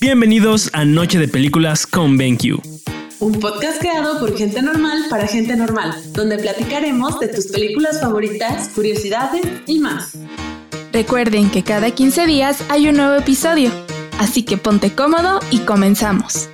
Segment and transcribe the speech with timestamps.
[0.00, 2.60] Bienvenidos a Noche de Películas con BenQ.
[3.18, 8.68] Un podcast creado por gente normal para gente normal, donde platicaremos de tus películas favoritas,
[8.68, 10.16] curiosidades y más.
[10.92, 13.70] Recuerden que cada 15 días hay un nuevo episodio,
[14.18, 16.48] así que ponte cómodo y comenzamos.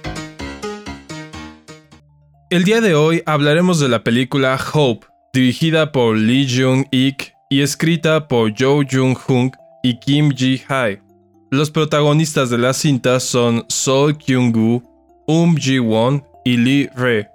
[2.48, 8.28] El día de hoy hablaremos de la película Hope, dirigida por Lee Jung-ik y escrita
[8.28, 9.52] por Jo Jung-hoon
[9.82, 11.00] y Kim Ji-hae.
[11.50, 14.82] Los protagonistas de la cinta son Sol Kyung-gu,
[15.26, 17.28] Um Ji-won y Lee Re.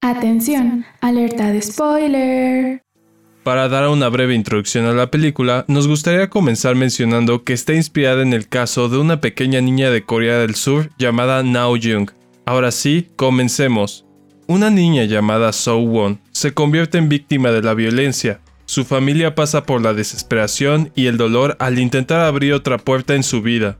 [0.00, 2.82] Atención, alerta de spoiler.
[3.42, 8.20] Para dar una breve introducción a la película, nos gustaría comenzar mencionando que está inspirada
[8.22, 12.10] en el caso de una pequeña niña de Corea del Sur llamada Nao Jung.
[12.44, 14.04] Ahora sí, comencemos.
[14.46, 18.40] Una niña llamada So Won se convierte en víctima de la violencia.
[18.68, 23.22] Su familia pasa por la desesperación y el dolor al intentar abrir otra puerta en
[23.22, 23.78] su vida.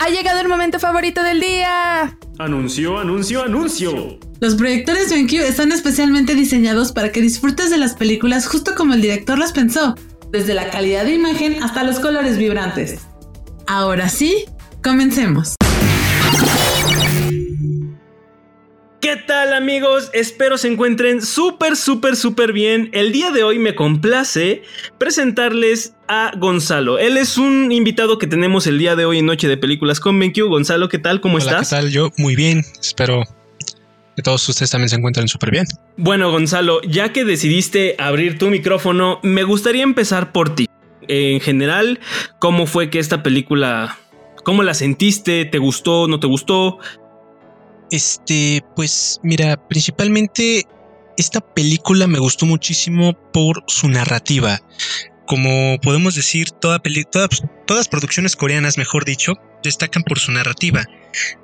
[0.00, 2.16] Ha llegado el momento favorito del día.
[2.38, 4.18] Anuncio, anuncio, anuncio.
[4.40, 9.02] Los proyectores BenQ están especialmente diseñados para que disfrutes de las películas justo como el
[9.02, 9.96] director las pensó,
[10.30, 13.00] desde la calidad de imagen hasta los colores vibrantes.
[13.66, 14.46] Ahora sí,
[14.82, 15.56] comencemos.
[19.12, 20.08] ¿Qué tal amigos?
[20.14, 22.88] Espero se encuentren súper, súper, súper bien.
[22.94, 24.62] El día de hoy me complace
[24.96, 26.98] presentarles a Gonzalo.
[26.98, 30.18] Él es un invitado que tenemos el día de hoy en Noche de Películas con
[30.18, 30.48] BenQ.
[30.48, 31.20] Gonzalo, ¿qué tal?
[31.20, 31.68] ¿Cómo Hola, estás?
[31.68, 31.90] ¿Qué tal?
[31.90, 32.64] Yo muy bien.
[32.80, 33.22] Espero
[34.16, 35.66] que todos ustedes también se encuentren súper bien.
[35.98, 40.70] Bueno, Gonzalo, ya que decidiste abrir tu micrófono, me gustaría empezar por ti.
[41.06, 42.00] En general,
[42.38, 43.98] ¿cómo fue que esta película,
[44.42, 45.44] cómo la sentiste?
[45.44, 46.08] ¿Te gustó?
[46.08, 46.78] ¿No te gustó?
[47.92, 50.66] Este, pues mira, principalmente
[51.18, 54.62] esta película me gustó muchísimo por su narrativa.
[55.26, 60.86] Como podemos decir, toda peli todas, todas producciones coreanas, mejor dicho, destacan por su narrativa.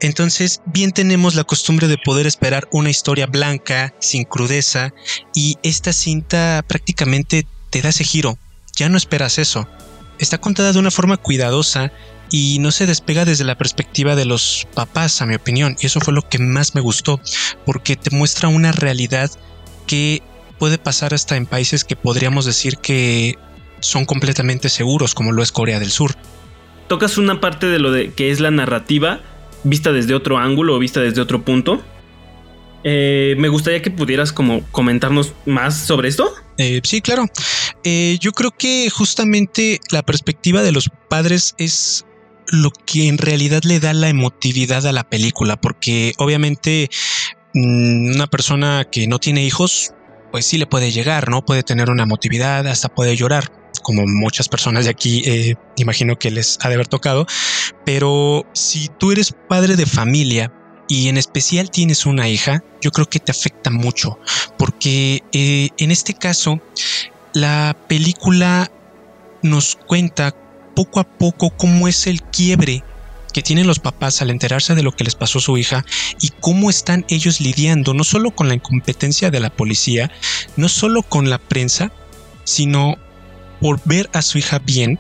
[0.01, 4.95] Entonces, bien tenemos la costumbre de poder esperar una historia blanca, sin crudeza,
[5.35, 8.39] y esta cinta prácticamente te da ese giro.
[8.75, 9.69] Ya no esperas eso.
[10.19, 11.93] Está contada de una forma cuidadosa
[12.31, 15.77] y no se despega desde la perspectiva de los papás, a mi opinión.
[15.81, 17.21] Y eso fue lo que más me gustó,
[17.65, 19.31] porque te muestra una realidad
[19.87, 20.23] que
[20.59, 23.37] puede pasar hasta en países que podríamos decir que
[23.81, 26.15] son completamente seguros, como lo es Corea del Sur.
[26.89, 29.21] Tocas una parte de lo de que es la narrativa,
[29.63, 31.83] vista desde otro ángulo o vista desde otro punto.
[32.85, 36.33] Eh, me gustaría que pudieras como comentarnos más sobre esto.
[36.59, 37.27] Eh, sí, claro.
[37.85, 42.05] Eh, yo creo que justamente la perspectiva de los padres es
[42.47, 46.89] lo que en realidad le da la emotividad a la película, porque obviamente
[47.55, 49.93] mmm, una persona que no tiene hijos,
[50.33, 51.45] pues sí le puede llegar, ¿no?
[51.45, 53.53] Puede tener una emotividad, hasta puede llorar,
[53.83, 57.27] como muchas personas de aquí imagino que les ha de haber tocado,
[57.85, 60.53] pero si tú eres padre de familia,
[60.89, 64.19] y en especial tienes una hija, yo creo que te afecta mucho,
[64.57, 66.61] porque eh, en este caso
[67.35, 68.71] la película
[69.43, 70.35] nos cuenta
[70.75, 72.83] poco a poco cómo es el quiebre
[73.33, 75.85] que tienen los papás al enterarse de lo que les pasó a su hija
[76.21, 80.11] y cómo están ellos lidiando no solo con la incompetencia de la policía,
[80.57, 81.93] no solo con la prensa,
[82.45, 82.97] sino
[83.61, 84.99] por ver a su hija bien.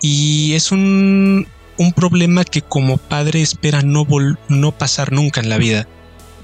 [0.00, 4.06] Y es un, un problema que como padre espera no,
[4.48, 5.88] no pasar nunca en la vida.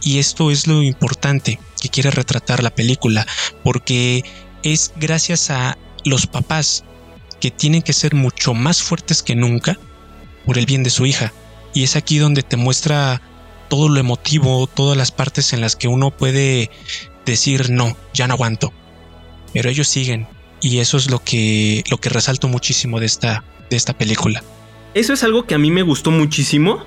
[0.03, 3.27] Y esto es lo importante que quiere retratar la película,
[3.63, 4.25] porque
[4.63, 6.85] es gracias a los papás
[7.41, 9.79] que tienen que ser mucho más fuertes que nunca
[10.47, 11.33] por el bien de su hija.
[11.73, 13.21] Y es aquí donde te muestra
[13.69, 16.71] todo lo emotivo, todas las partes en las que uno puede
[17.27, 18.73] decir no, ya no aguanto.
[19.53, 20.29] Pero ellos siguen
[20.61, 24.43] y eso es lo que lo que resalto muchísimo de esta de esta película.
[24.95, 26.87] Eso es algo que a mí me gustó muchísimo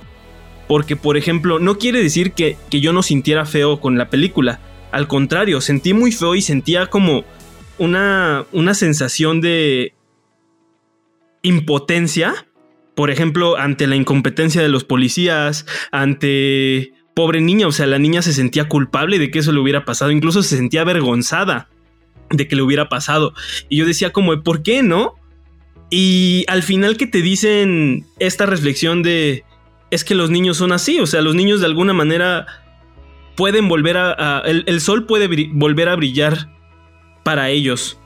[0.67, 4.59] porque por ejemplo, no quiere decir que, que yo no sintiera feo con la película.
[4.91, 7.23] Al contrario, sentí muy feo y sentía como
[7.77, 9.93] una, una sensación de
[11.41, 12.47] impotencia,
[12.95, 18.21] por ejemplo, ante la incompetencia de los policías, ante pobre niña, o sea, la niña
[18.21, 21.69] se sentía culpable de que eso le hubiera pasado, incluso se sentía avergonzada
[22.29, 23.33] de que le hubiera pasado.
[23.69, 25.15] Y yo decía como, ¿por qué no?
[25.89, 29.43] Y al final que te dicen esta reflexión de,
[29.91, 32.45] es que los niños son así, o sea, los niños de alguna manera
[33.35, 34.41] pueden volver a...
[34.45, 36.49] el, el, sol puede volver a brillar
[37.23, 37.99] para ellos.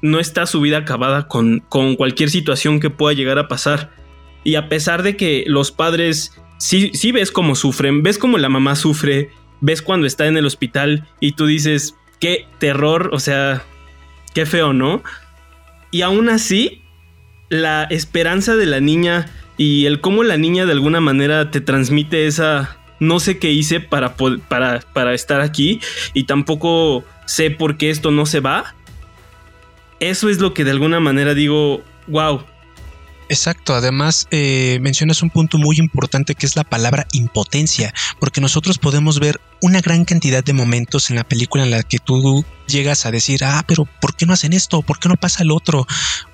[0.00, 3.90] No está su vida acabada con, con cualquier situación que pueda llegar a pasar.
[4.44, 8.48] Y a pesar de que los padres sí, sí ves cómo sufren, ves cómo la
[8.48, 9.30] mamá sufre,
[9.60, 13.64] ves cuando está en el hospital y tú dices, qué terror, o sea,
[14.34, 15.02] qué feo, ¿no?
[15.90, 16.82] Y aún así,
[17.48, 22.26] la esperanza de la niña y el cómo la niña de alguna manera te transmite
[22.26, 25.80] esa no sé qué hice para, para, para estar aquí
[26.14, 28.74] y tampoco sé por qué esto no se va.
[30.00, 32.44] Eso es lo que de alguna manera digo, wow,
[33.30, 38.78] Exacto, además eh, mencionas un punto muy importante que es la palabra impotencia, porque nosotros
[38.78, 43.04] podemos ver una gran cantidad de momentos en la película en la que tú llegas
[43.04, 44.80] a decir, ah, pero ¿por qué no hacen esto?
[44.80, 45.86] ¿Por qué no pasa el otro?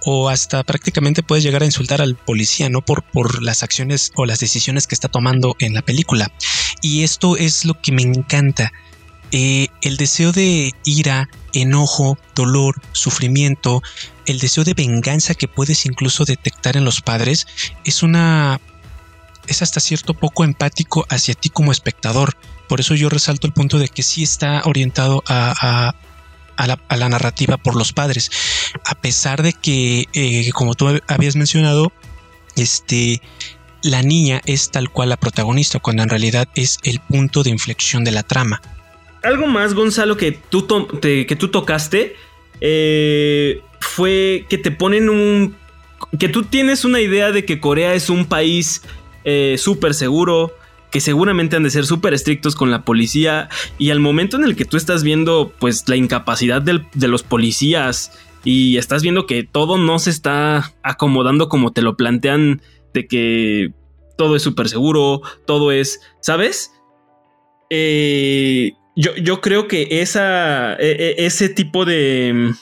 [0.05, 2.81] O hasta prácticamente puedes llegar a insultar al policía, ¿no?
[2.81, 6.31] Por, por las acciones o las decisiones que está tomando en la película.
[6.81, 8.73] Y esto es lo que me encanta.
[9.32, 13.83] Eh, el deseo de ira, enojo, dolor, sufrimiento,
[14.27, 17.47] el deseo de venganza que puedes incluso detectar en los padres
[17.85, 18.61] es una
[19.47, 22.37] es hasta cierto poco empático hacia ti como espectador.
[22.69, 25.95] Por eso yo resalto el punto de que sí está orientado a,
[26.56, 28.31] la, narrativa por los padres.
[28.87, 31.93] A pesar de que, eh, como tú habías mencionado,
[32.56, 33.21] este,
[33.83, 38.03] la niña es tal cual la protagonista, cuando en realidad es el punto de inflexión
[38.03, 38.62] de la trama.
[39.25, 40.67] Algo más, Gonzalo, que tú,
[41.00, 42.15] que tú tocaste,
[42.61, 45.56] eh, fue que te ponen un...
[46.19, 48.82] que tú tienes una idea de que Corea es un país
[49.25, 50.55] eh, súper seguro,
[50.91, 53.49] que seguramente han de ser súper estrictos con la policía
[53.79, 58.12] y al momento en el que tú estás viendo pues la incapacidad de los policías
[58.44, 62.62] y estás viendo que todo no se está acomodando como te lo plantean
[62.93, 63.73] de que
[64.17, 66.70] todo es súper seguro, todo es, ¿sabes?
[67.70, 72.52] Eh, yo, yo, creo que e, e, ese tipo de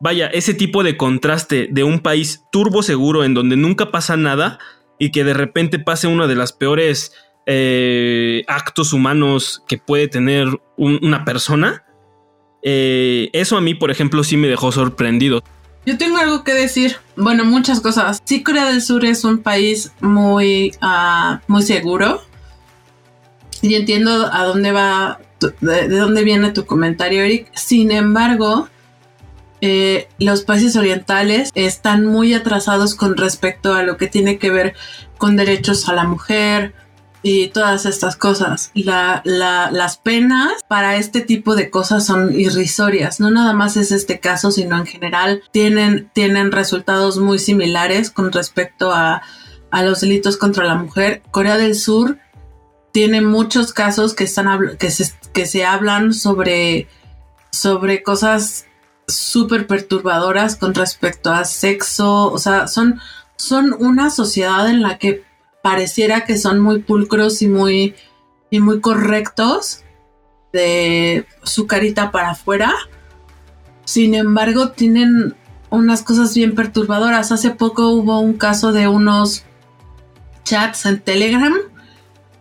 [0.00, 4.58] vaya, ese tipo de contraste de un país turbo seguro en donde nunca pasa nada
[4.98, 7.12] y que de repente pase uno de los peores
[7.46, 11.84] eh, actos humanos que puede tener una persona,
[12.62, 15.42] eh, eso a mí, por ejemplo, sí me dejó sorprendido.
[15.86, 16.96] Yo tengo algo que decir.
[17.16, 18.20] Bueno, muchas cosas.
[18.24, 22.20] Sí, Corea del Sur es un país muy, ah, muy seguro.
[23.62, 25.20] Y entiendo a dónde va,
[25.60, 27.50] de dónde viene tu comentario, Eric.
[27.54, 28.68] Sin embargo,
[29.60, 34.74] eh, los países orientales están muy atrasados con respecto a lo que tiene que ver
[35.16, 36.74] con derechos a la mujer
[37.22, 38.70] y todas estas cosas.
[38.74, 43.18] las penas para este tipo de cosas son irrisorias.
[43.20, 48.32] No nada más es este caso, sino en general tienen, tienen resultados muy similares con
[48.32, 49.22] respecto a,
[49.70, 51.22] los delitos contra la mujer.
[51.30, 52.18] Corea del Sur
[52.98, 56.88] tiene muchos casos que, están, que, se, que se hablan sobre,
[57.52, 58.66] sobre cosas
[59.06, 63.00] súper perturbadoras con respecto a sexo, o sea, son,
[63.36, 65.22] son una sociedad en la que
[65.62, 67.94] pareciera que son muy pulcros y muy,
[68.50, 69.84] y muy correctos
[70.52, 72.74] de su carita para afuera.
[73.84, 75.36] Sin embargo, tienen
[75.70, 77.30] unas cosas bien perturbadoras.
[77.30, 79.44] Hace poco hubo un caso de unos
[80.42, 81.54] chats en Telegram,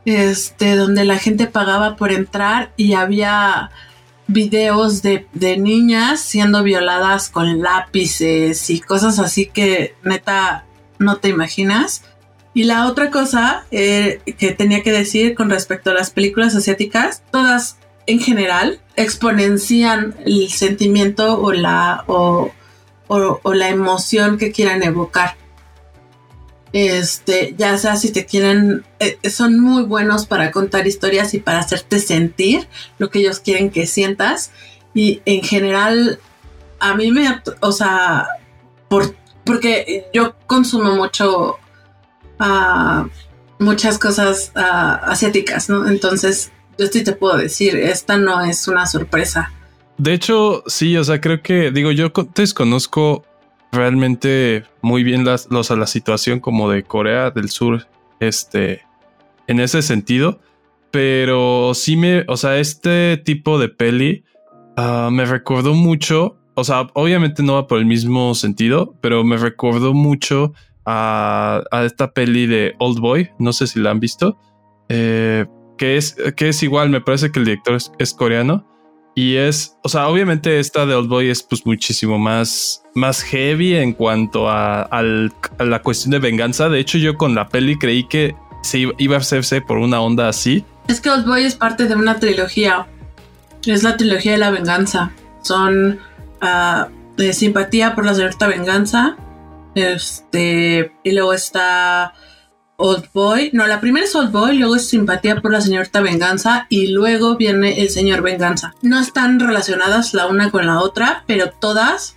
[0.08, 3.72] este, donde la gente pagaba por entrar y había
[4.28, 5.28] videos de,
[5.58, 10.64] niñas siendo violadas con lápices y cosas así que neta
[10.98, 12.04] no te imaginas.
[12.54, 17.22] Y la otra cosa eh, que tenía que decir con respecto a las películas asiáticas,
[17.30, 17.76] todas
[18.06, 22.54] en general exponencian el sentimiento o la, o
[23.44, 25.36] la emoción que quieran evocar.
[26.74, 31.60] Este, ya sea si te quieren, eh, son muy buenos para contar historias y para
[31.60, 34.52] hacerte sentir lo que ellos quieren que sientas.
[34.94, 36.20] Y en general,
[36.80, 38.28] a mí me, o sea,
[38.90, 41.58] por, porque yo consumo mucho,
[42.40, 43.08] uh,
[43.60, 45.88] muchas cosas uh, asiáticas, ¿no?
[45.88, 49.52] Entonces, yo sí te puedo decir, esta no es una sorpresa.
[49.98, 53.26] De hecho, sí, o sea, creo que, digo, yo desconozco
[53.78, 57.88] realmente muy bien las, los, la situación como de Corea del Sur,
[58.20, 58.82] este,
[59.48, 60.40] en ese sentido.
[60.92, 64.26] Pero sí me, o sea, este tipo de peli
[64.76, 69.38] ah, me recordó mucho, o sea, obviamente no va por el mismo sentido, pero me
[69.38, 70.54] recordó mucho
[70.86, 74.38] a, a esta peli de Old Boy, no sé si la han visto,
[74.90, 75.46] eh,
[75.78, 78.66] que, es, que es igual, me parece que el director es coreano
[79.18, 83.74] y es, o sea, obviamente esta de Old Boy es pues muchísimo más, más heavy
[83.74, 86.70] en cuanto a, la cuestión de venganza.
[86.70, 90.30] De hecho, yo con la peli creí que se iba a hacerse por una onda
[90.30, 90.64] así.
[90.88, 92.86] Es que Old Boy es parte de una trilogía.
[93.66, 95.10] Es la trilogía de la venganza.
[95.42, 95.98] Son
[96.44, 99.18] uh, de simpatía por la cierta venganza.
[99.74, 102.14] Este, y luego está
[102.78, 103.50] Old Boy.
[103.54, 107.36] No, la primera es Old Boy, luego es Simpatía por la señorita Venganza y luego
[107.36, 108.74] viene El Señor Venganza.
[108.82, 112.16] No están relacionadas la una con la otra, pero todas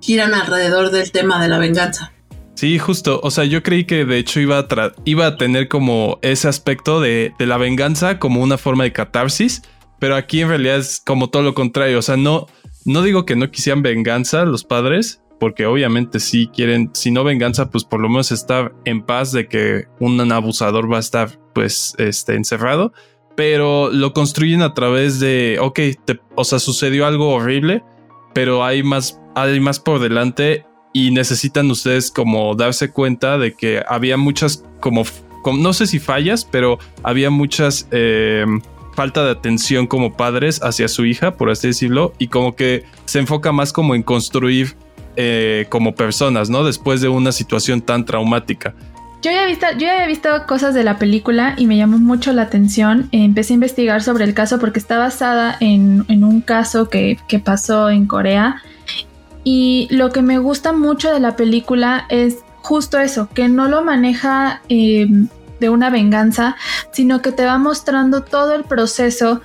[0.00, 2.12] giran alrededor del tema de la venganza.
[2.54, 3.20] Sí, justo.
[3.22, 7.00] O sea, yo creí que de hecho iba a, iba a tener como ese aspecto
[7.00, 9.62] de, de, la venganza como una forma de catarsis,
[9.98, 11.98] pero aquí en realidad es como todo lo contrario.
[11.98, 12.46] O sea, no,
[12.84, 17.70] no digo que no quisieran venganza los padres, porque obviamente si quieren, si no venganza,
[17.70, 21.94] pues por lo menos estar en paz de que un abusador va a estar pues
[21.98, 22.92] este, encerrado,
[23.36, 25.80] pero lo construyen a través de, ok,
[26.36, 27.82] o sea, sucedió algo horrible,
[28.34, 33.82] pero hay más, hay más por delante y necesitan ustedes como darse cuenta de que
[33.88, 35.04] había muchas como,
[35.56, 37.88] no sé si fallas, pero había muchas...
[37.90, 38.44] Eh,
[38.92, 43.20] falta de atención como padres hacia su hija, por así decirlo, y como que se
[43.20, 44.76] enfoca más como en construir
[45.16, 46.64] eh, como personas, ¿no?
[46.64, 48.74] Después de una situación tan traumática.
[49.22, 52.42] Yo ya, visto, yo había visto cosas de la película y me llamó mucho la
[52.42, 53.08] atención.
[53.12, 58.06] Empecé a investigar sobre el caso porque está basada en, un caso que, pasó en
[58.06, 58.62] Corea.
[59.44, 63.82] Y lo que me gusta mucho de la película es justo eso, que no lo
[63.82, 65.06] maneja eh,
[65.60, 66.56] de una venganza,
[66.92, 69.42] sino que te va mostrando todo el proceso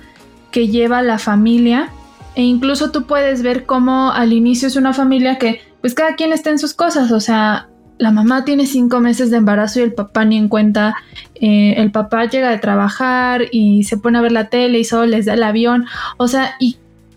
[0.50, 1.90] que lleva la familia
[2.36, 6.32] e incluso tú puedes ver cómo al inicio es una familia que pues cada quien
[6.32, 9.94] está en sus cosas, o sea, la mamá tiene cinco meses de embarazo y el
[9.94, 10.94] papá ni en cuenta,
[11.34, 15.06] eh, el papá llega de trabajar y se pone a ver la tele y solo
[15.06, 15.86] les da el avión,
[16.18, 16.76] o sea, y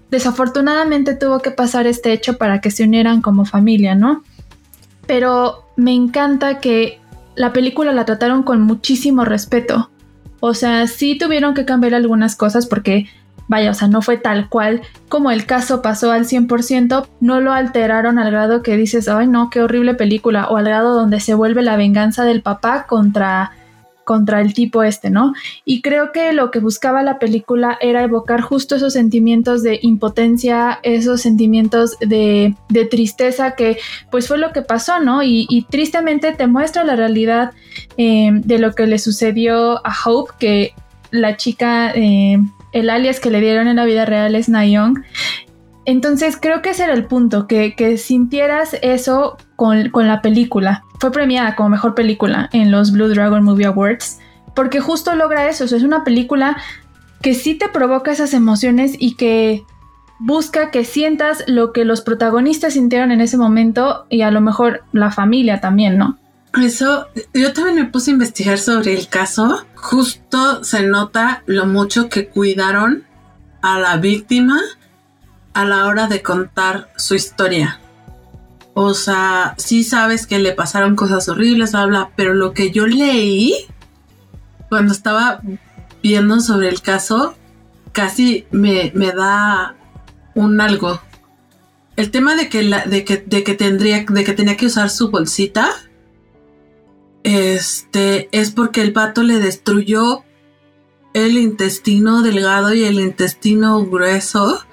[0.10, 4.24] desafortunadamente tuvo que pasar este hecho para que se unieran como familia, ¿no?
[5.06, 7.00] Pero me encanta que
[7.36, 9.90] la película la trataron con muchísimo respeto.
[10.40, 13.08] O sea, sí tuvieron que cambiar algunas cosas porque
[13.50, 17.52] vaya, o sea, no fue tal cual como el caso pasó al 100%, no lo
[17.52, 21.34] alteraron al grado que dices, ay no, qué horrible película, o al grado donde se
[21.34, 23.52] vuelve la venganza del papá contra
[24.10, 25.34] contra el tipo este, ¿no?
[25.66, 30.80] Y creo que lo que buscaba la película era evocar justo esos sentimientos de impotencia,
[30.82, 33.78] esos sentimientos de, de tristeza, que
[34.10, 35.22] pues fue lo que pasó, ¿no?
[35.22, 37.52] Y, tristemente te muestra la realidad
[37.98, 40.74] eh, de lo que le sucedió a Hope, que
[41.12, 42.40] la chica eh,
[42.72, 45.04] el alias que le dieron en la vida real es Nayong.
[45.86, 50.84] Entonces creo que ese era el punto, que, sintieras eso con, la película.
[51.00, 54.20] Fue premiada como mejor película en los Blue Dragon Movie Awards,
[54.56, 56.58] porque justo logra eso, es una película
[57.22, 59.64] que sí te provoca esas emociones y que
[60.20, 64.84] busca que sientas lo que los protagonistas sintieron en ese momento y a lo mejor
[64.92, 66.20] la familia también, ¿no?
[66.54, 69.66] Eso, yo también me puse a investigar sobre el caso.
[69.76, 73.06] Justo se nota lo mucho que cuidaron
[73.62, 74.60] a la víctima
[75.54, 77.80] a la hora de contar su historia.
[78.74, 83.68] O sea, sí sabes que le pasaron cosas horribles, habla, pero lo que yo leí
[84.70, 85.42] cuando estaba
[86.02, 87.36] viendo sobre el caso,
[87.92, 89.76] casi me, da
[90.36, 91.02] un algo.
[91.96, 94.90] El tema de que, la, de que, de que tendría, de que tenía que usar
[94.90, 95.70] su bolsita,
[97.24, 100.24] este es porque el pato le destruyó
[101.14, 104.64] el intestino delgado y el intestino grueso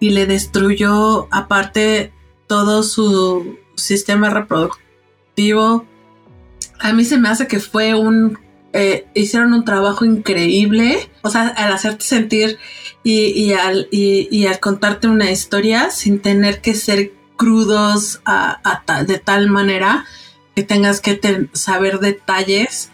[0.00, 2.12] y le destruyó aparte
[2.46, 5.86] todo su sistema reproductivo.
[6.78, 8.38] A mí se me hace que fue un...
[8.74, 12.58] Eh, hicieron un trabajo increíble, o sea, al hacerte sentir
[13.02, 18.20] y, al, y, al, contarte una historia sin tener que ser crudos
[19.06, 20.04] de tal manera
[20.58, 22.90] que tengas que saber detalles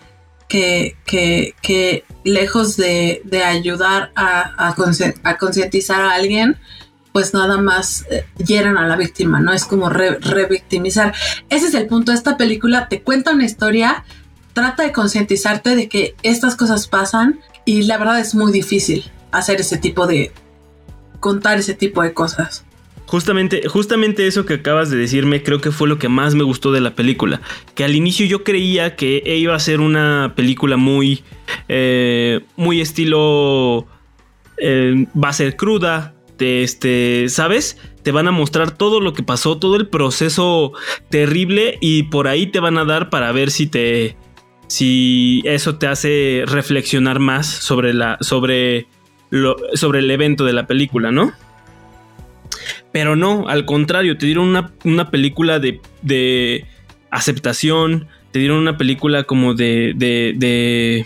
[0.49, 6.59] que, que, lejos de, ayudar a, a, concientizar a alguien,
[7.15, 9.55] pues nada más eh, hieran a la víctima, ¿no?
[9.55, 11.15] Es como revictimizar.
[11.49, 14.05] Ese es el punto de esta película, te cuenta una historia,
[14.53, 19.63] trata de concientizarte de que estas cosas pasan y la verdad es muy difícil hacer
[19.63, 20.33] ese tipo de,
[21.19, 22.67] contar ese tipo de cosas.
[23.07, 26.73] Justamente, justamente eso que acabas de decirme creo que fue lo que más me gustó
[26.73, 27.41] de la película.
[27.75, 31.23] Que al inicio yo creía que iba a ser una película muy,
[31.69, 33.87] eh, muy estilo,
[34.59, 37.79] eh, va a ser cruda, de este, ¿sabes?
[38.03, 40.73] Te van a mostrar todo lo que pasó, todo el proceso
[41.11, 44.17] terrible y por ahí te van a dar para ver si te,
[44.67, 48.87] si eso te hace reflexionar más sobre la, sobre
[49.31, 51.33] lo, sobre el evento de la película, ¿no?
[52.95, 56.65] Pero no, al contrario, te dieron una, película de, de,
[57.11, 61.05] aceptación, te dieron una película como de, de,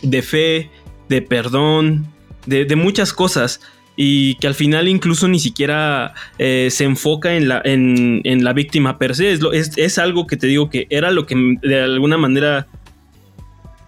[0.00, 0.70] de, fe,
[1.08, 2.06] de perdón,
[2.46, 3.60] de, muchas cosas.
[3.96, 8.96] Y que al final incluso ni siquiera eh, se enfoca en la, en, la víctima
[8.96, 9.32] per se.
[9.32, 9.40] Es,
[9.76, 12.68] es, algo que te digo que era lo que de alguna manera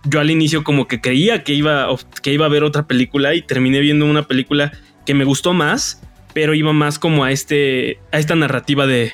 [0.03, 1.87] yo al inicio como que creía que iba,
[2.23, 4.73] que iba a ver otra película y terminé viendo una película
[5.07, 9.13] que me gustó más pero iba más como a este a esta narrativa de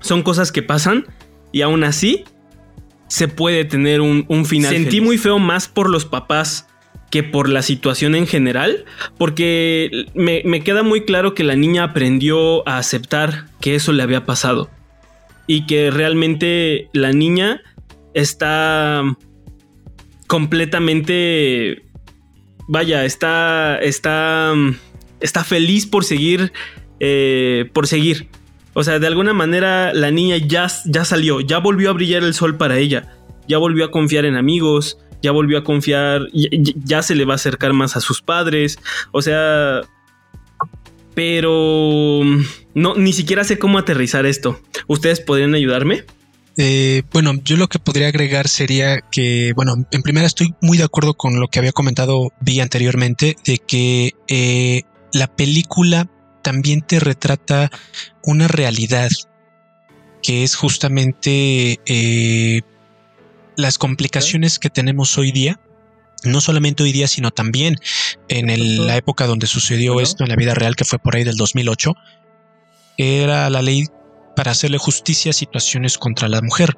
[0.00, 1.06] son cosas que pasan
[1.52, 2.24] y aún así
[3.08, 4.72] se puede tener un, final.
[4.72, 6.68] Sentí muy feo más por los papás
[7.10, 8.84] que por la situación en general,
[9.18, 14.04] porque me, me, queda muy claro que la niña aprendió a aceptar que eso le
[14.04, 14.70] había pasado
[15.48, 17.62] y que realmente la niña
[18.14, 19.02] está
[20.28, 21.82] completamente,
[22.68, 24.54] vaya, está, está,
[25.20, 26.52] está feliz por seguir,
[27.00, 28.28] eh, por seguir.
[28.72, 32.34] O sea, de alguna manera la niña ya, ya salió, ya volvió a brillar el
[32.34, 33.16] sol para ella,
[33.48, 37.36] ya volvió a confiar en amigos, ya volvió a confiar, ya, se le va a
[37.36, 38.78] acercar más a sus padres,
[39.12, 39.82] o sea,
[41.14, 42.22] pero
[42.74, 44.60] no, ni siquiera sé cómo aterrizar esto.
[44.86, 46.04] ¿Ustedes podrían ayudarme?
[46.56, 50.84] Eh, bueno, yo lo que podría agregar sería que, bueno, en primera estoy muy de
[50.84, 56.08] acuerdo con lo que había comentado Vi anteriormente, de que eh, la película
[56.42, 57.70] también te retrata
[58.22, 59.10] una realidad
[60.22, 62.60] que es justamente eh,
[63.56, 65.60] las complicaciones que tenemos hoy día,
[66.24, 67.76] no solamente hoy día, sino también
[68.28, 71.36] en la época donde sucedió esto en la vida real, que fue por ahí del
[71.36, 71.94] 2008,
[72.98, 73.86] era la ley
[74.36, 76.76] para hacerle justicia a situaciones contra la mujer.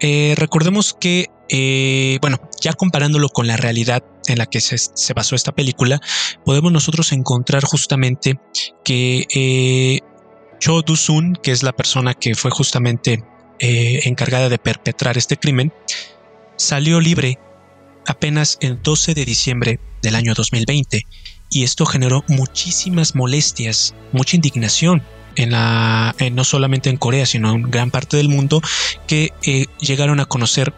[0.00, 5.34] Eh, recordemos que, eh, bueno, ya comparándolo con la realidad en la que se, basó
[5.34, 6.00] esta película,
[6.44, 8.38] podemos nosotros encontrar justamente
[8.84, 10.00] que eh,
[10.60, 13.24] Cho Do-sun, que es la persona que fue justamente
[13.60, 15.72] encargada de perpetrar este crimen,
[16.56, 17.38] salió libre
[18.06, 21.02] apenas el 12 de diciembre del año 2020
[21.50, 25.02] y esto generó muchísimas molestias, mucha indignación
[25.38, 28.60] en la, no solamente en Corea, sino en gran parte del mundo,
[29.06, 30.74] que eh, llegaron a conocer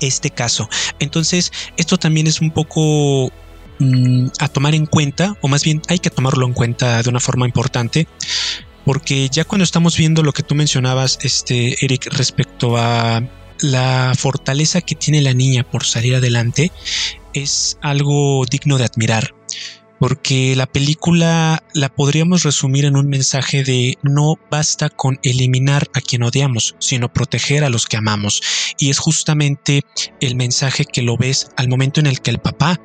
[0.00, 0.68] este caso.
[0.98, 3.30] Entonces, esto también es un poco
[3.78, 7.20] mm, a tomar en cuenta, o más bien hay que tomarlo en cuenta de una
[7.20, 8.08] forma importante,
[8.84, 13.22] porque ya cuando estamos viendo lo que tú mencionabas, este, Eric, respecto a
[13.60, 16.72] la fortaleza que tiene la niña por salir adelante,
[17.34, 19.32] es algo digno de admirar
[19.98, 26.00] porque la película la podríamos resumir en un mensaje de no basta con eliminar a
[26.00, 28.42] quien odiamos, sino proteger a los que amamos.
[28.78, 29.82] Y es justamente
[30.20, 32.80] el mensaje que lo ves al momento en el que el papá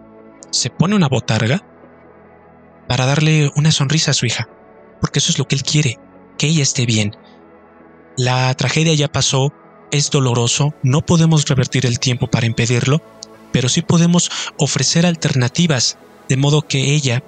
[0.52, 1.65] se pone una botarga
[2.88, 4.47] para darle una sonrisa a su hija,
[5.00, 5.97] porque eso es lo que él quiere,
[6.38, 7.15] que ella esté bien.
[8.17, 9.54] La tragedia ya pasó,
[9.91, 13.02] es doloroso, no podemos revertir el tiempo para impedirlo,
[13.52, 15.97] pero sí podemos ofrecer alternativas
[16.29, 17.23] de modo que ella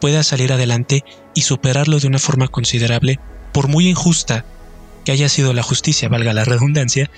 [0.00, 3.18] pueda salir adelante y superarlo de una forma considerable,
[3.52, 4.44] por muy injusta
[5.04, 7.10] que haya sido la justicia, valga la redundancia,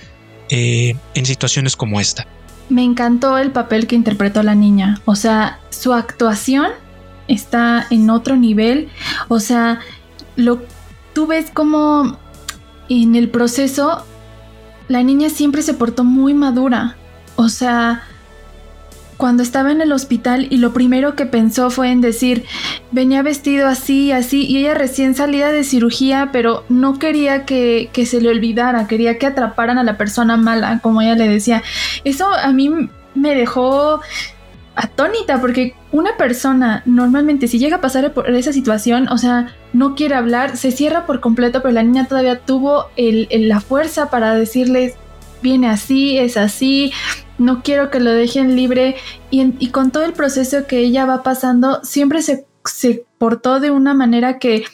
[0.50, 2.26] eh, en situaciones como esta.
[2.68, 6.70] Me encantó el papel que interpretó la niña, o sea, su actuación
[7.28, 8.88] está en otro nivel,
[9.28, 9.80] o sea,
[10.36, 10.62] lo
[11.14, 12.18] tú ves como
[12.88, 14.04] en el proceso
[14.88, 16.96] la niña siempre se portó muy madura,
[17.36, 18.02] o sea,
[19.18, 22.44] cuando estaba en el hospital y lo primero que pensó fue en decir,
[22.92, 28.20] venía vestido así, así, y ella recién salida de cirugía, pero no quería que, se
[28.20, 31.64] le olvidara, quería que atraparan a la persona mala, como ella le decía.
[32.04, 32.70] Eso a mí
[33.16, 34.00] me dejó
[34.76, 39.96] atónita, porque una persona normalmente si llega a pasar por esa situación, o sea, no
[39.96, 44.94] quiere hablar, se cierra por completo, pero la niña todavía tuvo la fuerza para decirles,
[45.42, 46.92] viene así, es así,
[47.38, 48.96] no quiero que lo dejen libre
[49.30, 52.46] y, con todo el proceso que ella va pasando, siempre se,
[53.18, 54.64] portó de una manera que,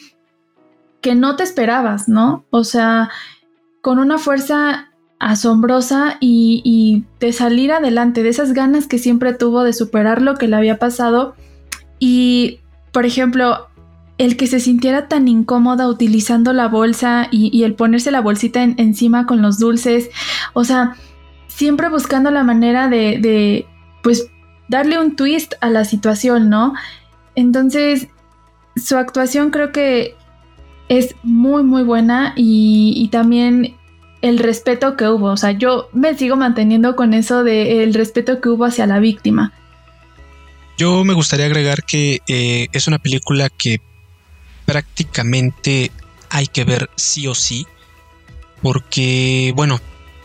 [1.01, 2.45] que no te esperabas, ¿no?
[2.51, 3.11] O sea,
[3.83, 9.73] con una fuerza asombrosa y, de salir adelante, de esas ganas que siempre tuvo de
[9.73, 11.35] superar lo que le había pasado.
[11.99, 12.61] Y,
[12.93, 13.69] por ejemplo,
[14.19, 19.27] el que se sintiera tan incómoda utilizando la bolsa y, el ponerse la bolsita encima
[19.27, 20.11] con los dulces,
[20.53, 20.97] o sea,
[21.49, 23.67] siempre buscando la manera de,
[24.03, 24.29] pues,
[24.69, 26.75] darle un twist a la situación, ¿no?
[27.35, 28.09] Entonces,
[28.77, 30.17] su actuación creo que
[30.89, 33.77] es muy, muy buena y, también
[34.23, 35.27] el respeto que hubo.
[35.27, 39.53] O sea, yo me sigo manteniendo con eso del respeto que hubo hacia la víctima.
[40.77, 43.81] Yo me gustaría agregar que eh, es una película que
[44.65, 45.93] prácticamente
[46.31, 47.67] hay que ver sí o sí,
[48.61, 49.81] porque, bueno,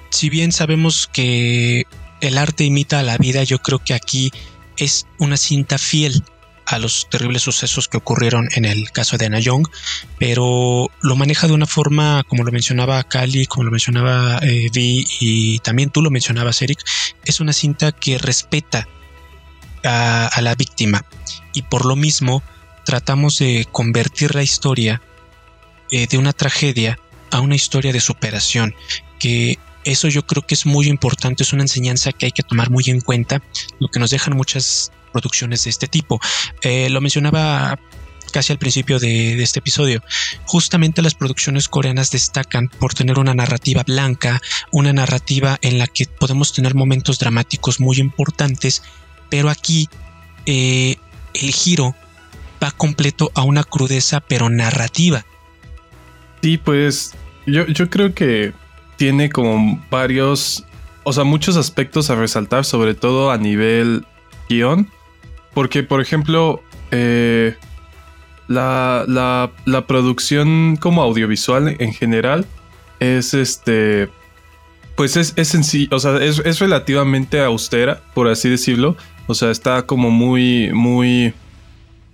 [0.10, 1.86] si bien sabemos que
[2.22, 4.32] el arte imita a la vida, yo creo que aquí
[4.78, 6.24] es una cinta fiel
[6.66, 9.68] a los terribles sucesos que ocurrieron en el caso de Anna Young,
[10.20, 15.04] pero lo maneja de una forma, como lo mencionaba Cali, como lo mencionaba eh, Vi
[15.20, 16.80] y también tú lo mencionabas, Eric,
[17.26, 18.88] es una cinta que respeta
[19.84, 21.06] a, la víctima.
[21.54, 22.44] Y por lo mismo
[22.86, 25.02] tratamos de convertir la historia
[25.92, 27.00] eh, de una tragedia
[27.32, 28.76] a una historia de superación,
[29.18, 29.58] que
[29.90, 32.84] eso yo creo que es muy importante, es una enseñanza que hay que tomar muy
[32.88, 33.42] en cuenta,
[33.80, 36.20] lo que nos dejan muchas producciones de este tipo.
[36.62, 37.80] Eh, lo mencionaba
[38.32, 40.04] casi al principio de, este episodio.
[40.46, 46.06] Justamente las producciones coreanas destacan por tener una narrativa blanca, una narrativa en la que
[46.06, 48.84] podemos tener momentos dramáticos muy importantes,
[49.30, 49.90] pero aquí
[50.46, 50.98] eh,
[51.34, 51.96] el giro
[52.64, 55.26] va completo a una crudeza pero narrativa.
[56.42, 57.14] Sí, pues
[57.46, 58.54] yo, yo creo que
[59.00, 60.66] tiene como varios,
[61.04, 64.06] o sea, muchos aspectos a resaltar, sobre todo a nivel
[64.50, 64.90] guion.
[65.54, 67.56] Porque, por ejemplo, eh,
[68.50, 72.46] la, la, producción como audiovisual en general
[73.00, 74.10] es este.
[74.98, 78.98] Pues es, es sencillo, o sea, es, es, relativamente austera, por así decirlo.
[79.28, 81.34] O sea, está como muy, muy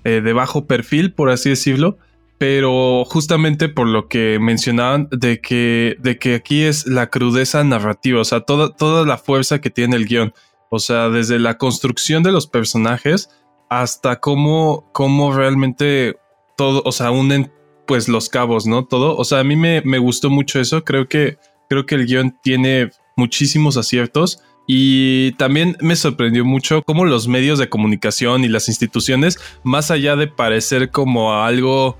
[0.03, 1.97] eh, de bajo perfil, por así decirlo
[2.47, 8.21] pero justamente por lo que mencionaban de que, de que aquí es la crudeza narrativa,
[8.21, 10.31] o sea, toda, toda la fuerza que tiene el guion,
[10.69, 13.31] o sea, desde la construcción de los personajes
[13.67, 16.17] hasta cómo, cómo realmente
[16.55, 17.51] todo, o sea, unen
[17.87, 18.85] pues los cabos, ¿no?
[18.85, 22.05] Todo, o sea, a mí me, me gustó mucho eso, creo que, creo que el
[22.05, 24.43] guion tiene muchísimos aciertos.
[24.67, 30.15] Y también me sorprendió mucho cómo los medios de comunicación y las instituciones, más allá
[30.15, 31.99] de parecer como algo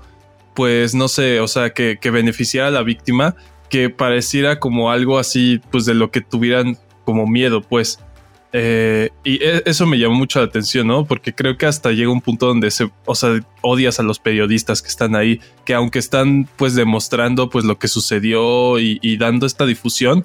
[0.56, 3.36] pues no sé, o sea, que, beneficiara a la víctima,
[3.68, 8.00] que pareciera como algo así, pues de lo que tuvieran como miedo, pues.
[8.52, 11.04] Eh, y e, eso me llamó mucho la atención, ¿no?
[11.04, 14.80] Porque creo que hasta llega un punto donde se, o sea, odias a los periodistas
[14.80, 19.66] que están ahí, que aunque están pues demostrando pues lo que sucedió y, dando esta
[19.66, 20.24] difusión,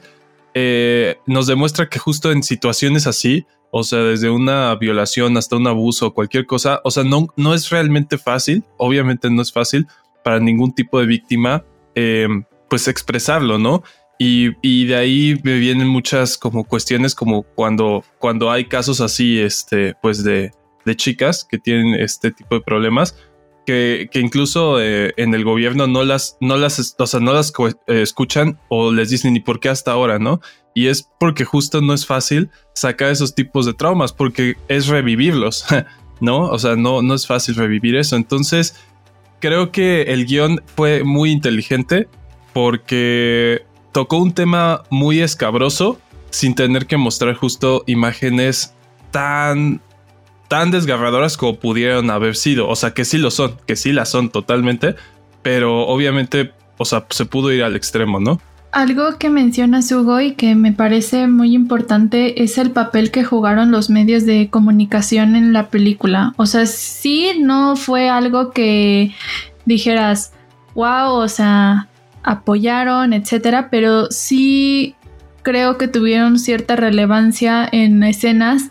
[0.54, 5.68] eh, nos demuestra que justo en situaciones así, o sea, desde una violación hasta un
[5.68, 9.88] abuso o cualquier cosa, o sea, no, no es realmente fácil, obviamente no es fácil,
[10.24, 11.64] para ningún tipo de víctima,
[11.96, 12.28] eh,
[12.70, 13.84] pues expresarlo, ¿no?
[14.24, 19.96] Y, de ahí me vienen muchas como cuestiones como cuando, cuando hay casos así, este,
[20.00, 20.52] pues de,
[20.86, 23.16] de chicas que tienen este tipo de problemas,
[23.66, 27.52] que, que incluso eh, en el gobierno no las, no las, o sea, no las
[27.88, 30.40] eh, escuchan o les dicen ni por qué hasta ahora, ¿no?
[30.76, 35.66] Y es porque justo no es fácil sacar esos tipos de traumas, porque es revivirlos,
[36.20, 36.42] ¿no?
[36.44, 38.16] O sea, no, no es fácil revivir eso.
[38.16, 38.76] Entonces,
[39.42, 42.08] creo que el guion fue muy inteligente
[42.54, 46.00] porque tocó un tema muy escabroso
[46.30, 48.74] sin tener que mostrar justo imágenes
[49.12, 49.82] tan
[50.48, 54.10] tan desgarradoras como pudieron haber sido, o sea, que sí lo son, que sí las
[54.10, 54.96] son totalmente,
[55.42, 58.42] pero obviamente, o sea, se pudo ir al extremo, ¿no?
[58.72, 63.70] Algo que menciona Hugo y que me parece muy importante es el papel que jugaron
[63.70, 66.34] los medios de comunicación en la película.
[66.38, 69.14] O sea, sí no fue algo que
[69.66, 70.32] dijeras,
[70.74, 71.90] wow, o sea,
[72.24, 74.96] apoyaron, etcétera, pero sí
[75.44, 78.70] creo que tuvieron cierta relevancia en escenas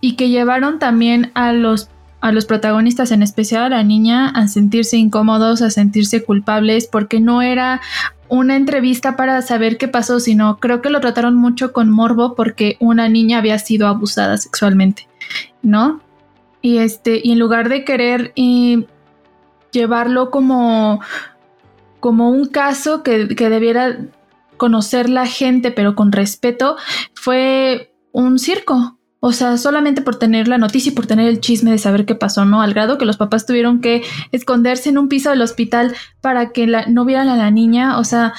[0.00, 1.88] y que llevaron también a los
[2.20, 7.20] a los protagonistas, en especial a la niña, a sentirse incómodos, a sentirse culpables, porque
[7.20, 7.80] no era
[8.28, 12.76] una entrevista para saber qué pasó, sino creo que lo trataron mucho con morbo porque
[12.80, 15.08] una niña había sido abusada sexualmente,
[15.62, 16.00] ¿no?
[16.62, 18.32] Y este, y en lugar de querer
[19.72, 21.00] llevarlo como,
[22.00, 23.98] como un caso que, que debiera
[24.56, 26.76] conocer la gente, pero con respeto,
[27.14, 31.70] fue un circo, o sea, solamente por tener la noticia y por tener el chisme
[31.70, 32.60] de saber qué pasó, ¿no?
[32.60, 36.66] Al grado que los papás tuvieron que esconderse en un piso del hospital para que
[36.66, 37.98] la, no vieran a la niña.
[37.98, 38.34] O sea,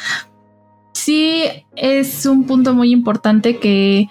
[0.94, 1.44] sí
[1.76, 4.08] es un punto muy importante que,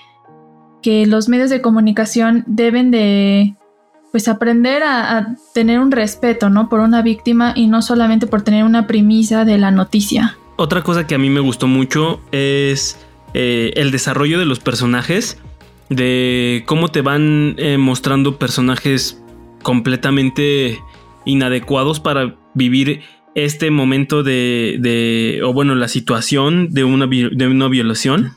[0.83, 3.55] que los medios de comunicación deben de
[4.11, 6.69] pues aprender a, tener un respeto, ¿no?
[6.69, 10.37] Por una víctima y no solamente por tener una premisa de la noticia.
[10.57, 12.99] Otra cosa que a mí me gustó mucho es
[13.35, 15.39] eh, el desarrollo de los personajes
[15.88, 19.22] de cómo te van eh, mostrando personajes
[19.62, 20.81] completamente
[21.25, 23.03] inadecuados para vivir
[23.35, 28.33] este momento de, de o bueno, la situación de una, de una violación.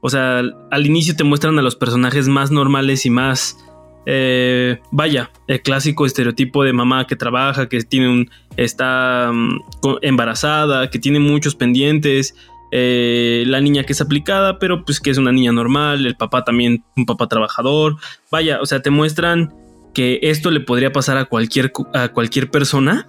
[0.00, 3.56] O sea, al inicio te muestran a los personajes más normales y más,
[4.04, 9.60] eh, vaya, el clásico estereotipo de mamá que trabaja, que tiene un, está mm,
[10.02, 12.34] embarazada, que tiene muchos pendientes,
[12.72, 16.44] eh, la niña que es aplicada, pero pues que es una niña normal, el papá
[16.44, 17.96] también, un papá trabajador.
[18.30, 19.54] Vaya, o sea, te muestran
[19.94, 23.08] que esto le podría pasar a cualquier, a cualquier persona.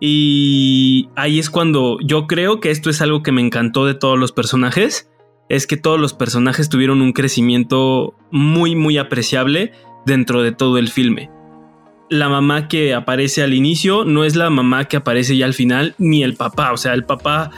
[0.00, 4.18] Y ahí es cuando yo creo que esto es algo que me encantó de todos
[4.18, 5.10] los personajes.
[5.48, 9.72] Es que todos los personajes tuvieron un crecimiento muy, muy apreciable
[10.06, 11.30] dentro de todo el filme.
[12.10, 15.94] La mamá que aparece al inicio no es la mamá que aparece ya al final,
[15.98, 16.72] ni el papá.
[16.72, 17.50] O sea, el papá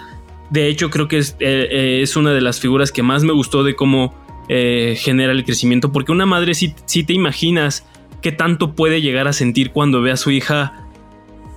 [0.51, 3.33] De hecho, creo que es, eh, eh, es una de las figuras que más me
[3.33, 4.15] gustó de cómo
[4.49, 7.87] eh, genera el crecimiento, porque una madre si sí te imaginas
[8.21, 10.89] qué tanto puede llegar a sentir cuando ve a su hija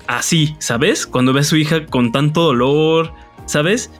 [0.05, 1.07] así, ¿sabes?
[1.07, 3.13] Cuando ve a su hija con tanto dolor,
[3.47, 3.91] ¿sabes?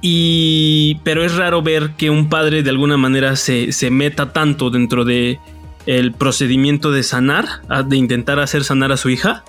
[0.00, 0.98] Y.
[1.04, 5.04] Pero es raro ver que un padre de alguna manera se, se meta tanto dentro
[5.04, 5.38] de
[5.86, 7.46] el procedimiento de sanar,
[7.86, 9.44] de intentar hacer sanar a su hija,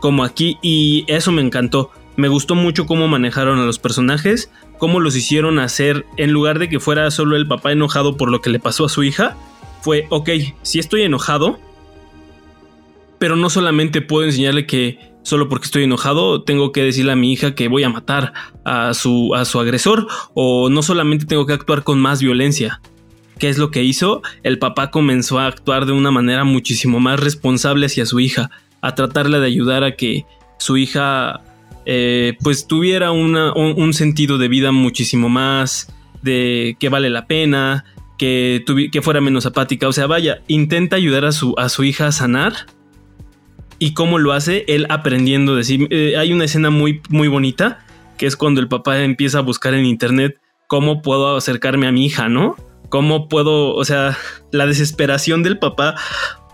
[0.00, 0.56] como aquí.
[0.62, 1.90] Y eso me encantó.
[2.16, 6.68] Me gustó mucho cómo manejaron a los personajes, cómo los hicieron hacer, en lugar de
[6.68, 9.36] que fuera solo el papá enojado por lo que le pasó a su hija,
[9.82, 10.30] fue, ok,
[10.62, 11.58] si estoy enojado,
[13.18, 17.32] pero no solamente puedo enseñarle que solo porque estoy enojado tengo que decirle a mi
[17.32, 18.32] hija que voy a matar
[18.64, 22.80] a su, a su agresor, o no solamente tengo que actuar con más violencia.
[23.38, 24.22] ¿Qué es lo que hizo?
[24.44, 28.50] El papá comenzó a actuar de una manera muchísimo más responsable hacia su hija,
[28.80, 30.24] a tratarle de ayudar a que
[30.58, 31.42] su hija
[31.86, 37.84] eh, pues tuviera un, sentido de vida muchísimo más de que vale la pena,
[38.18, 39.88] que, que fuera menos apática.
[39.88, 42.54] O sea, vaya, intenta ayudar a su, a su hija a sanar.
[43.78, 44.64] ¿Y cómo lo hace?
[44.68, 45.86] Él aprendiendo de sí.
[45.90, 47.84] Eh, hay una escena muy, muy bonita,
[48.16, 52.06] que es cuando el papá empieza a buscar en internet cómo puedo acercarme a mi
[52.06, 52.56] hija, ¿no?
[52.88, 54.16] ¿Cómo puedo, o sea,
[54.52, 55.96] la desesperación del papá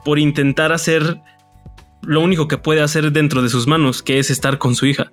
[0.04, 1.20] por intentar hacer
[2.02, 5.12] lo único que puede hacer dentro de sus manos, que es estar con su hija.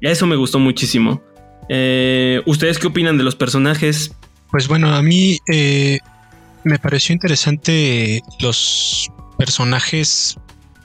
[0.00, 1.22] Eso me gustó muchísimo.
[1.68, 4.12] Eh, ¿Ustedes qué opinan de los personajes?
[4.50, 5.98] Pues bueno, a mí eh,
[6.64, 10.36] me pareció interesante los personajes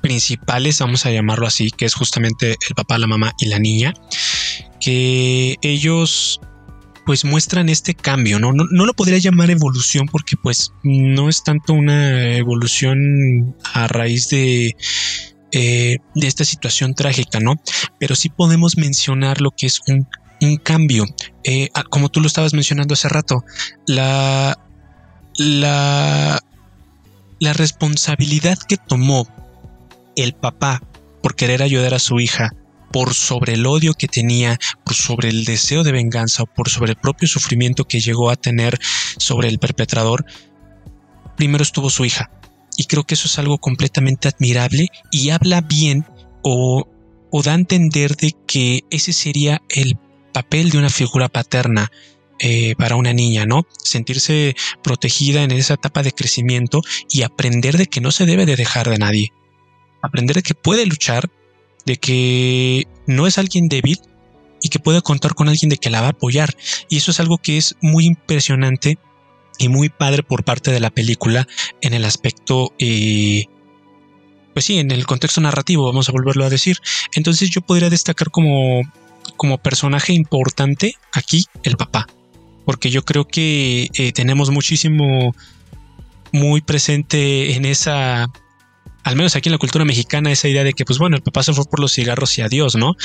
[0.01, 3.93] principales, vamos a llamarlo así, que es justamente el papá, la mamá y la niña,
[4.79, 6.39] que ellos
[7.05, 8.51] pues muestran este cambio, ¿no?
[8.51, 8.85] ¿no?
[8.85, 14.75] lo podría llamar evolución porque pues no es tanto una evolución a raíz de,
[15.56, 17.56] eh, de esta situación trágica, ¿no?
[17.98, 20.08] Pero sí podemos mencionar lo que es un,
[20.63, 21.06] cambio.
[21.44, 23.44] Eh, como tú lo estabas mencionando hace rato,
[23.88, 24.60] la,
[25.38, 26.39] la,
[27.39, 29.28] la responsabilidad que tomó
[30.15, 30.84] el papá
[31.24, 32.52] por querer ayudar a su hija
[32.91, 36.91] por sobre el odio que tenía, por sobre el deseo de venganza o por sobre
[36.91, 38.80] el propio sufrimiento que llegó a tener
[39.18, 40.26] sobre el perpetrador,
[41.36, 42.30] primero estuvo su hija.
[42.77, 46.05] Y creo que eso es algo completamente admirable y habla bien
[46.43, 46.88] o,
[47.43, 49.97] da a entender de que ese sería el
[50.33, 51.91] papel de una figura paterna
[52.39, 53.65] eh, para una niña, ¿no?
[53.83, 58.55] Sentirse protegida en esa etapa de crecimiento y aprender de que no se debe de
[58.55, 59.31] dejar de nadie.
[60.01, 61.29] Aprender de que puede luchar
[61.85, 63.99] de que no es alguien débil
[64.61, 66.55] y que puede contar con alguien de que la va a apoyar.
[66.89, 68.97] Y eso es algo que es muy impresionante
[69.58, 71.48] y muy padre por parte de la película
[71.82, 73.46] en el aspecto, eh,
[74.54, 76.78] pues sí, en el contexto narrativo, vamos a volverlo a decir.
[77.13, 78.82] Entonces yo podría destacar como,
[79.38, 82.08] como personaje importante aquí el papá,
[82.65, 85.36] porque yo creo que eh, tenemos muchísimo
[86.32, 88.28] muy presente en esa
[89.06, 91.44] al menos aquí en la cultura mexicana, esa idea de que, pues bueno, el papá
[91.44, 92.96] se fue por los cigarros y adiós, ¿no?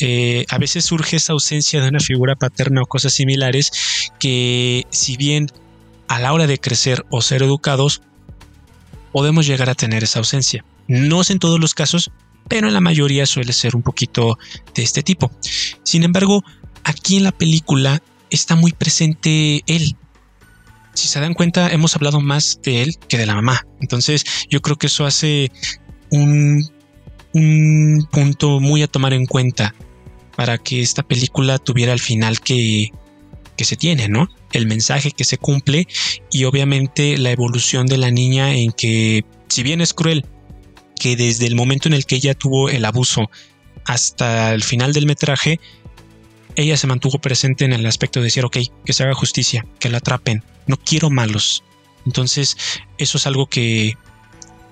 [0.00, 5.16] Eh, a veces surge esa ausencia de una figura paterna o cosas similares que, si
[5.16, 5.46] bien
[6.08, 8.02] a la hora de crecer o ser educados,
[9.12, 10.64] podemos llegar a tener esa ausencia.
[10.88, 12.10] No es en todos los casos,
[12.48, 14.38] pero en la mayoría suele ser un poquito
[14.74, 15.30] de este tipo.
[15.82, 16.44] Sin embargo,
[16.84, 19.96] aquí en la película está muy presente él,
[20.94, 23.66] si se dan cuenta, hemos hablado más de él que de la mamá.
[23.80, 25.52] Entonces, yo creo que eso hace
[26.10, 26.66] un,
[27.34, 29.74] un punto muy a tomar en cuenta
[30.36, 32.90] para que esta película tuviera el final que,
[33.56, 34.28] que se tiene, ¿no?
[34.52, 35.86] El mensaje que se cumple
[36.30, 40.24] y obviamente la evolución de la niña en que, si bien es cruel,
[40.98, 43.30] que desde el momento en el que ella tuvo el abuso
[43.84, 45.60] hasta el final del metraje,
[46.56, 49.90] ella se mantuvo presente en el aspecto de decir, ok, que se haga justicia, que
[49.90, 51.62] la atrapen, no quiero malos.
[52.06, 52.56] Entonces,
[52.98, 53.94] eso es algo que,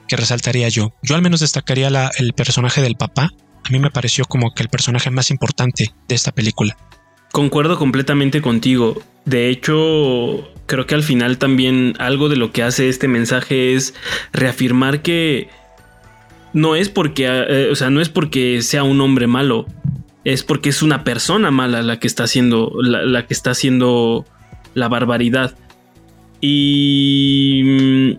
[0.08, 0.94] que resaltaría yo.
[1.02, 3.30] Yo al menos destacaría el personaje del papá.
[3.64, 6.76] A mí me pareció como que el personaje más importante de esta película.
[7.34, 9.02] Concuerdo completamente contigo.
[9.24, 13.92] De hecho, creo que al final también algo de lo que hace este mensaje es
[14.32, 15.48] reafirmar que
[16.52, 19.66] no es porque, eh, o sea, no es porque sea un hombre malo,
[20.22, 24.24] es porque es una persona mala la que está haciendo, la, que está haciendo
[24.74, 25.56] la barbaridad.
[26.40, 28.16] Y,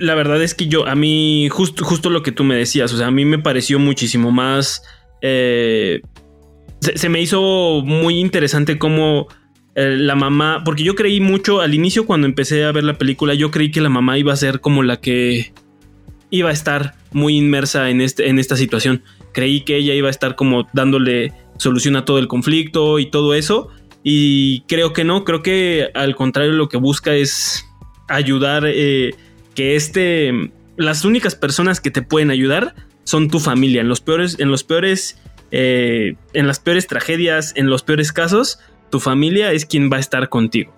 [0.00, 2.96] la verdad es que yo, a mí, justo, justo lo que tú me decías, o
[2.96, 4.82] sea, a mí me pareció muchísimo más...
[5.20, 6.02] Eh,
[6.82, 9.28] se, me hizo muy interesante cómo
[9.74, 13.34] eh, la mamá, porque yo creí mucho al inicio cuando empecé a ver la película,
[13.34, 15.52] yo creí que la mamá iba a ser como la que
[16.30, 20.10] iba a estar muy inmersa en, este, en esta situación creí que ella iba a
[20.10, 23.68] estar como dándole soluciona todo el conflicto y todo eso.
[24.04, 27.64] Y creo que no, creo que al contrario lo que busca es
[28.08, 29.14] ayudar eh,
[29.54, 33.80] que este, las únicas personas que te pueden ayudar son tu familia.
[33.80, 35.20] En los peores, en los peores,
[35.52, 38.58] eh, en las peores tragedias, en los peores casos,
[38.90, 40.74] tu familia es quien va a estar contigo.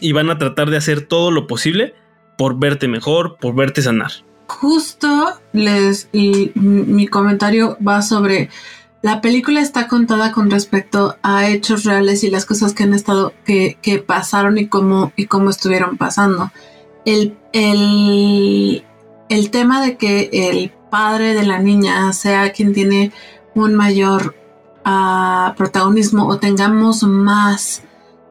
[0.00, 1.94] Y van a tratar de hacer todo lo posible
[2.38, 4.12] por verte mejor, por verte sanar.
[4.46, 8.48] Justo les y mi comentario va sobre
[9.06, 13.32] la película está contada con respecto a hechos reales y las cosas que han estado,
[13.44, 16.50] que, pasaron y cómo, y cómo estuvieron pasando.
[17.04, 23.12] El, el, tema de que el padre de la niña sea quien tiene
[23.56, 24.36] un mayor
[24.84, 27.82] ah, protagonismo o tengamos más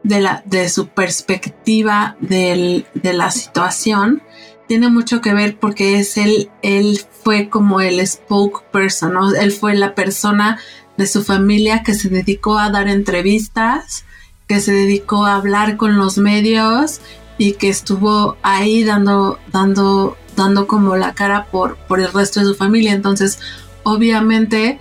[0.03, 4.21] de, la, de su perspectiva de la situación,
[4.67, 9.33] tiene mucho que ver porque es él, él fue como el spokesperson, ¿no?
[9.33, 10.59] él fue la persona
[10.97, 14.05] de su familia que se dedicó a dar entrevistas,
[14.47, 17.01] que se dedicó a hablar con los medios
[17.37, 22.45] y que estuvo ahí dando, dando, dando como la cara por, por el resto de
[22.45, 22.93] su familia.
[22.93, 23.39] Entonces,
[23.83, 24.79] obviamente,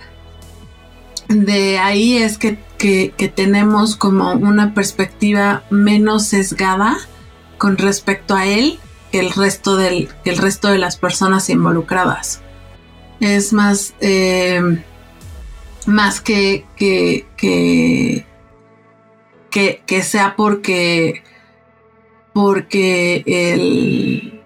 [1.27, 6.97] de ahí es que, que, que tenemos como una perspectiva menos sesgada
[7.57, 8.79] con respecto a él
[9.11, 12.41] el resto, del, el resto de las personas involucradas.
[13.19, 14.61] Es más, eh,
[15.85, 18.25] más que, que, que,
[19.85, 21.23] que, sea porque,
[22.33, 24.41] porque el,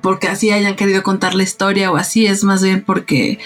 [0.00, 3.38] porque así hayan querido contar la historia o así, es más bien porque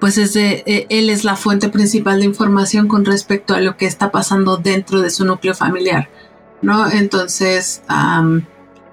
[0.00, 3.86] pues es e, él es la fuente principal de información con respecto a lo que
[3.86, 6.08] está pasando dentro de su núcleo familiar,
[6.62, 6.90] ¿no?
[6.90, 7.82] Entonces,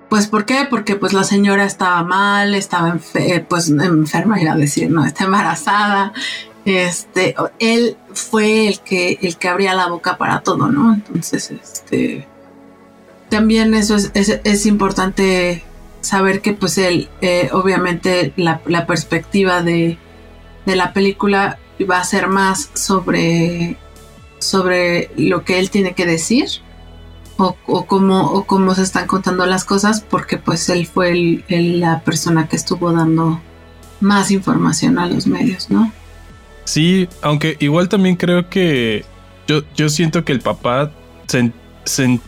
[0.10, 0.66] pues ¿por qué?
[0.70, 5.26] Porque pues la señora estaba mal, estaba eh, pues enferma, iba a decir, no, está
[5.26, 6.14] embarazada.
[6.66, 10.94] Este, él fue el que, el que abría la boca para todo, ¿no?
[10.94, 12.26] Entonces, este,
[13.30, 15.66] también eso es, es, importante
[16.00, 19.98] saber que pues él, eh, obviamente la perspectiva de,
[20.66, 23.78] de, la película va a ser más sobre,
[24.40, 26.48] sobre lo que él tiene que decir
[27.38, 32.48] o, o, cómo, cómo se están contando las cosas, porque pues él fue la persona
[32.48, 33.42] que estuvo dando
[34.00, 35.92] más información a los medios, ¿no?
[36.66, 39.04] Sí, aunque igual también creo que
[39.48, 40.92] yo, yo siento que el papá,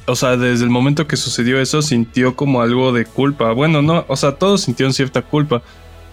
[0.06, 3.52] o sea, desde el momento que sucedió eso, sintió como algo de culpa.
[3.54, 5.62] Bueno, no, o sea, todos sintieron cierta culpa,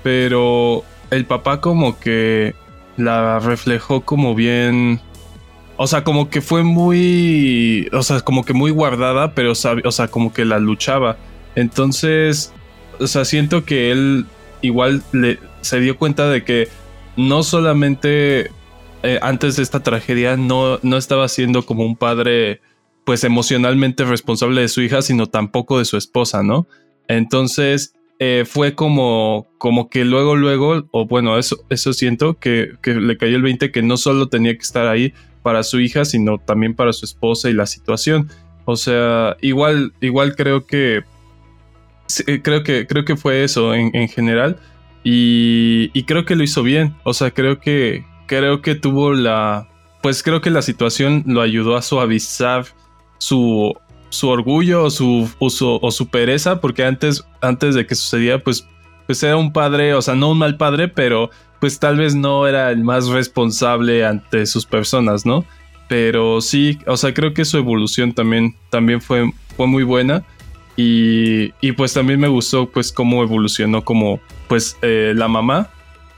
[0.02, 2.54] pero el papá como que
[2.96, 5.00] la reflejó como bien
[5.76, 7.88] o sea, como que fue muy.
[7.92, 9.54] O sea, como que muy guardada, pero, o
[9.92, 11.16] sea, como que la luchaba.
[11.56, 12.52] Entonces,
[13.00, 14.26] o sea, siento que él
[14.60, 16.68] igual le, se dio cuenta de que
[17.16, 18.50] no solamente
[19.02, 22.60] eh, antes de esta tragedia no, no estaba siendo como un padre,
[23.04, 26.68] pues emocionalmente responsable de su hija, sino tampoco de su esposa, ¿no?
[27.08, 32.94] Entonces, eh, fue como, como que luego, luego, o bueno, eso, eso siento que, que
[32.94, 36.38] le cayó el 20 que no solo tenía que estar ahí, para su hija, sino
[36.38, 38.30] también para su esposa y la situación.
[38.64, 41.02] O sea, igual, igual creo que
[42.42, 44.58] creo que creo que fue eso en, general
[45.02, 46.94] y, y, creo que lo hizo bien.
[47.02, 49.68] O sea, creo que creo que tuvo la
[50.00, 52.66] pues creo que la situación lo ayudó a suavizar
[53.18, 53.74] su
[54.12, 58.68] su orgullo o su, o su, pereza, porque antes, antes de que sucediera, pues,
[59.06, 62.46] pues era un padre, o sea, no un mal padre, pero pues tal vez no
[62.46, 65.44] era el más responsable ante sus personas, ¿no?
[65.88, 70.24] Pero sí, o sea, creo que su evolución también, también fue, fue muy buena.
[70.76, 75.70] Y, y pues también me gustó pues cómo evolucionó como pues eh, la mamá.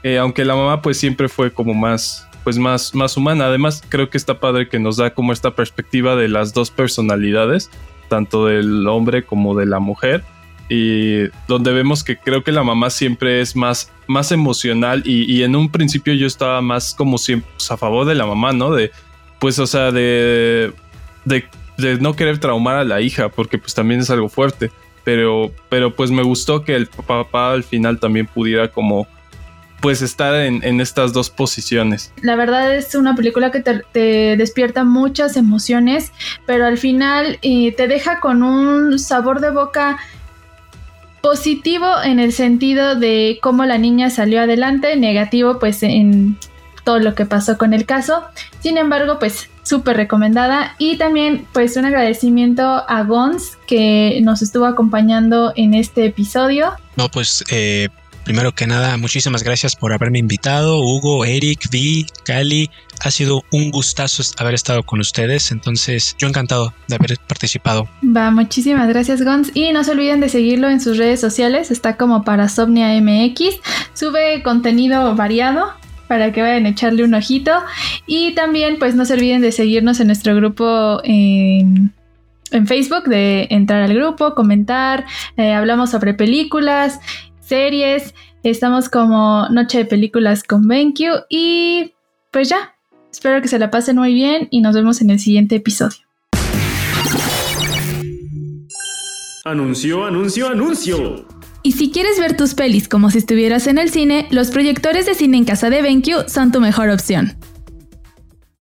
[0.03, 3.47] Eh, aunque la mamá pues siempre fue como más pues más, más humana.
[3.47, 7.71] Además creo que está padre que nos da como esta perspectiva de las dos personalidades,
[8.07, 10.23] tanto del hombre como de la mujer
[10.69, 15.55] y donde vemos que creo que la mamá siempre es más, más emocional y, en
[15.55, 18.71] un principio yo estaba más como siempre pues, a favor de la mamá, ¿no?
[18.71, 18.91] De,
[19.39, 20.71] pues, o sea, de,
[21.25, 21.47] de,
[21.99, 24.71] no querer traumar a la hija, porque pues también es algo fuerte,
[25.03, 29.07] pero, pero pues me gustó que el papá al final también pudiera como
[29.85, 32.11] pues estar en, estas dos posiciones.
[32.23, 36.11] La verdad es una película que te, despierta muchas emociones,
[36.47, 39.97] pero al final eh, te deja con un sabor de boca
[41.21, 46.37] Positivo en el sentido de cómo la niña salió adelante, negativo pues en
[46.83, 48.23] todo lo que pasó con el caso.
[48.61, 54.65] Sin embargo, pues súper recomendada y también pues un agradecimiento a Gons que nos estuvo
[54.65, 56.73] acompañando en este episodio.
[56.95, 57.89] No, pues eh,
[58.25, 62.69] primero que nada, muchísimas gracias por haberme invitado, Hugo, Eric, Vi, Cali,
[63.03, 65.51] ha sido un gustazo haber estado con ustedes.
[65.51, 67.87] Entonces, yo encantado de haber participado.
[68.03, 69.51] Va, muchísimas gracias, Gons.
[69.53, 71.71] Y no se olviden de seguirlo en sus redes sociales.
[71.71, 73.55] Está como para Somnia MX.
[73.93, 75.73] Sube contenido variado
[76.07, 77.51] para que vayan a echarle un ojito.
[78.07, 81.93] Y también, pues no se olviden de seguirnos en nuestro grupo en,
[82.67, 85.05] Facebook, de entrar al grupo, comentar,
[85.35, 87.01] eh, hablamos sobre películas,
[87.45, 88.13] series.
[88.43, 91.93] Estamos como Noche de Películas con BenQ y
[92.31, 92.75] pues ya,
[93.11, 95.99] espero que se la pasen muy bien y nos vemos en el siguiente episodio.
[99.45, 101.27] Anuncio, anuncio, anuncio.
[101.61, 105.15] Y si quieres ver tus pelis como si estuvieras en el cine, los proyectores de
[105.15, 107.33] cine en casa de BenQ son tu mejor opción.